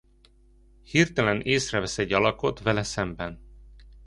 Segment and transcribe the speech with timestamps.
[0.83, 3.39] Hirtelen észrevesz egy alakot vele szemben.